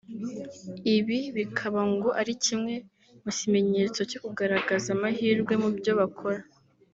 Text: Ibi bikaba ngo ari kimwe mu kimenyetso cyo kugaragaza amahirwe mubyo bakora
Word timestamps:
Ibi 0.95 1.19
bikaba 1.37 1.81
ngo 1.93 2.09
ari 2.19 2.33
kimwe 2.43 2.75
mu 3.23 3.31
kimenyetso 3.37 3.99
cyo 4.09 4.19
kugaragaza 4.25 4.87
amahirwe 4.95 5.53
mubyo 5.61 5.93
bakora 5.99 6.41